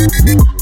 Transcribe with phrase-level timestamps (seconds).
[0.00, 0.59] Música